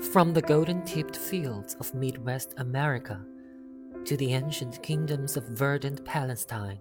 From 0.00 0.32
the 0.32 0.42
golden 0.42 0.84
tipped 0.84 1.16
fields 1.16 1.74
of 1.80 1.92
Midwest 1.92 2.54
America 2.58 3.20
to 4.04 4.16
the 4.16 4.32
ancient 4.32 4.80
kingdoms 4.80 5.36
of 5.36 5.44
verdant 5.48 6.04
Palestine, 6.04 6.78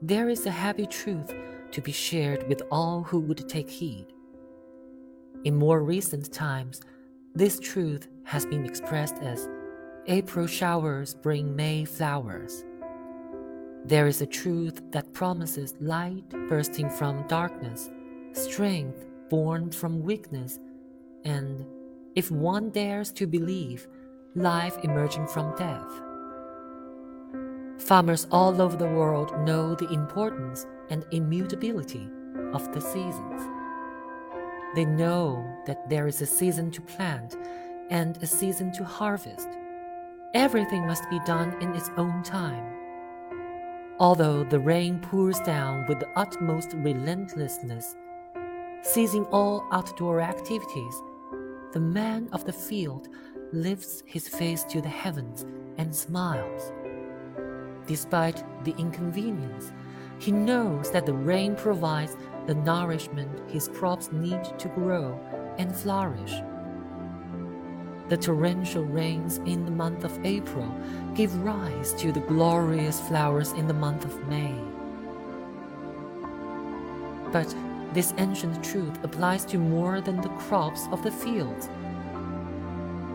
there 0.00 0.28
is 0.28 0.46
a 0.46 0.50
happy 0.50 0.86
truth 0.86 1.34
to 1.72 1.80
be 1.82 1.90
shared 1.90 2.48
with 2.48 2.62
all 2.70 3.02
who 3.02 3.18
would 3.20 3.48
take 3.48 3.68
heed. 3.68 4.06
In 5.42 5.56
more 5.56 5.82
recent 5.82 6.32
times, 6.32 6.80
this 7.34 7.58
truth 7.58 8.06
has 8.22 8.46
been 8.46 8.64
expressed 8.64 9.16
as 9.16 9.48
April 10.06 10.46
showers 10.46 11.14
bring 11.14 11.54
May 11.56 11.84
flowers. 11.84 12.64
There 13.84 14.06
is 14.06 14.22
a 14.22 14.26
truth 14.26 14.80
that 14.92 15.12
promises 15.12 15.74
light 15.80 16.28
bursting 16.48 16.88
from 16.88 17.26
darkness, 17.26 17.90
strength 18.32 19.06
born 19.28 19.70
from 19.72 20.02
weakness, 20.02 20.60
and, 21.24 21.66
if 22.18 22.32
one 22.32 22.68
dares 22.70 23.12
to 23.12 23.28
believe, 23.28 23.86
life 24.34 24.76
emerging 24.82 25.24
from 25.28 25.54
death. 25.54 25.92
Farmers 27.80 28.26
all 28.32 28.60
over 28.60 28.76
the 28.76 28.88
world 28.88 29.32
know 29.46 29.76
the 29.76 29.88
importance 29.92 30.66
and 30.90 31.06
immutability 31.12 32.08
of 32.52 32.74
the 32.74 32.80
seasons. 32.80 33.40
They 34.74 34.84
know 34.84 35.46
that 35.66 35.88
there 35.88 36.08
is 36.08 36.20
a 36.20 36.26
season 36.26 36.72
to 36.72 36.80
plant 36.80 37.36
and 37.88 38.20
a 38.20 38.26
season 38.26 38.72
to 38.72 38.84
harvest. 38.84 39.48
Everything 40.34 40.88
must 40.88 41.08
be 41.10 41.20
done 41.20 41.54
in 41.62 41.72
its 41.76 41.92
own 41.96 42.24
time. 42.24 42.66
Although 44.00 44.42
the 44.42 44.58
rain 44.58 44.98
pours 44.98 45.38
down 45.42 45.86
with 45.86 46.00
the 46.00 46.08
utmost 46.16 46.72
relentlessness, 46.74 47.94
seizing 48.82 49.24
all 49.26 49.64
outdoor 49.70 50.20
activities, 50.20 51.00
the 51.72 51.80
man 51.80 52.28
of 52.32 52.44
the 52.44 52.52
field 52.52 53.08
lifts 53.52 54.02
his 54.06 54.28
face 54.28 54.64
to 54.64 54.80
the 54.80 54.88
heavens 54.88 55.44
and 55.76 55.94
smiles. 55.94 56.72
Despite 57.86 58.42
the 58.64 58.74
inconvenience, 58.76 59.72
he 60.18 60.32
knows 60.32 60.90
that 60.90 61.06
the 61.06 61.12
rain 61.12 61.54
provides 61.54 62.16
the 62.46 62.54
nourishment 62.54 63.50
his 63.50 63.68
crops 63.68 64.10
need 64.12 64.42
to 64.58 64.68
grow 64.68 65.18
and 65.58 65.74
flourish. 65.74 66.34
The 68.08 68.16
torrential 68.16 68.84
rains 68.84 69.36
in 69.44 69.66
the 69.66 69.70
month 69.70 70.04
of 70.04 70.24
April 70.24 70.74
give 71.14 71.44
rise 71.44 71.92
to 71.94 72.10
the 72.10 72.20
glorious 72.20 73.00
flowers 73.00 73.52
in 73.52 73.66
the 73.66 73.74
month 73.74 74.06
of 74.06 74.26
May. 74.28 74.54
But 77.30 77.54
this 77.92 78.12
ancient 78.18 78.62
truth 78.62 79.02
applies 79.02 79.44
to 79.46 79.58
more 79.58 80.00
than 80.00 80.20
the 80.20 80.28
crops 80.30 80.86
of 80.92 81.02
the 81.02 81.10
fields. 81.10 81.68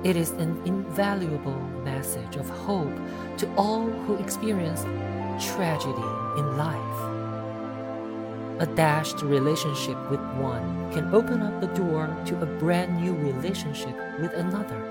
It 0.04 0.16
is 0.16 0.32
an 0.32 0.62
invaluable 0.66 1.60
message 1.84 2.36
of 2.36 2.50
hope 2.50 2.94
to 3.38 3.56
all 3.56 3.84
who 3.84 4.16
experience 4.16 4.82
tragedy 5.40 6.10
in 6.38 6.58
life. 6.58 7.00
A 8.60 8.66
dashed 8.76 9.22
relationship 9.22 9.98
with 10.10 10.20
one 10.38 10.92
can 10.92 11.14
open 11.14 11.42
up 11.42 11.62
the 11.62 11.68
door 11.68 12.16
to 12.26 12.42
a 12.42 12.46
brand 12.46 13.02
new 13.02 13.14
relationship 13.14 13.96
with 14.20 14.34
another. 14.34 14.82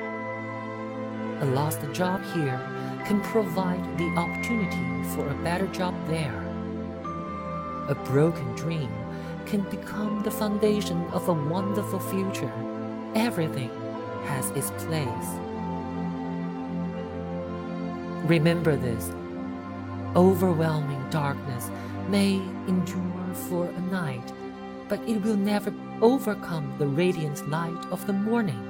A 1.41 1.47
lost 1.47 1.81
job 1.93 2.23
here 2.35 2.61
can 3.05 3.21
provide 3.21 3.83
the 3.99 4.09
opportunity 4.17 5.03
for 5.15 5.29
a 5.29 5.43
better 5.43 5.67
job 5.69 5.95
there. 6.07 6.41
A 7.89 7.95
broken 8.07 8.55
dream 8.55 8.91
can 9.47 9.63
become 9.71 10.23
the 10.23 10.31
foundation 10.31 11.05
of 11.13 11.29
a 11.29 11.33
wonderful 11.33 12.01
future. 12.01 12.53
Everything 13.15 13.71
has 14.25 14.51
its 14.51 14.71
place. 14.85 15.29
Remember 18.27 18.77
this 18.77 19.11
overwhelming 20.15 21.03
darkness 21.11 21.71
may 22.09 22.35
endure 22.69 23.35
for 23.49 23.67
a 23.67 23.81
night, 23.91 24.33
but 24.89 25.01
it 25.09 25.23
will 25.23 25.37
never 25.37 25.73
overcome 26.01 26.75
the 26.79 26.87
radiant 26.87 27.49
light 27.49 27.85
of 27.91 28.07
the 28.07 28.13
morning. 28.13 28.63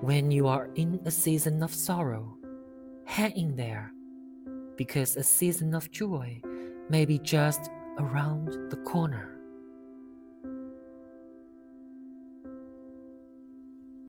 When 0.00 0.30
you 0.30 0.48
are 0.48 0.68
in 0.74 1.00
a 1.04 1.10
season 1.10 1.62
of 1.62 1.72
sorrow, 1.72 2.36
hang 3.04 3.32
in 3.32 3.56
there, 3.56 3.92
because 4.76 5.16
a 5.16 5.22
season 5.22 5.74
of 5.74 5.90
joy 5.90 6.42
may 6.90 7.04
be 7.04 7.18
just 7.18 7.70
around 7.98 8.70
the 8.70 8.76
corner. 8.76 9.33